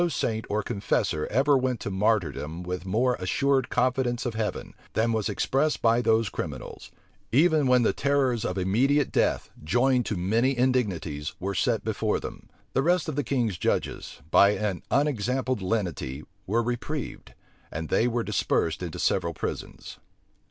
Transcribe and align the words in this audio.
No 0.01 0.07
saint 0.07 0.45
or 0.49 0.63
confessor 0.63 1.27
ever 1.27 1.55
went 1.55 1.79
to 1.81 1.91
martyrdom 1.91 2.63
with 2.63 2.87
more 2.87 3.13
assured 3.19 3.69
confidence 3.69 4.25
of 4.25 4.33
heaven, 4.33 4.73
than 4.93 5.13
was 5.13 5.29
expressed 5.29 5.79
by 5.79 6.01
those 6.01 6.27
criminals, 6.27 6.89
even 7.31 7.67
when 7.67 7.83
the 7.83 7.93
terrors 7.93 8.43
of 8.43 8.57
immediate 8.57 9.11
death, 9.11 9.51
joined 9.63 10.07
to 10.07 10.17
many 10.17 10.57
indignities, 10.57 11.35
were 11.39 11.53
set 11.53 11.83
before 11.83 12.19
them. 12.19 12.49
The 12.73 12.81
rest 12.81 13.07
of 13.09 13.15
the 13.15 13.23
king's 13.23 13.59
judges, 13.59 14.21
by 14.31 14.53
an 14.55 14.81
unexampled 14.89 15.61
lenity, 15.61 16.23
were 16.47 16.63
reprieved; 16.63 17.35
and 17.71 17.89
they 17.89 18.07
were 18.07 18.23
dispersed 18.23 18.81
into 18.81 18.97
several 18.97 19.35
prisons. 19.35 19.99